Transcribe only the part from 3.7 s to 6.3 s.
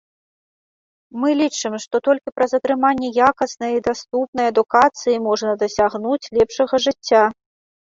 і даступнай адукацыі можна дасягнуць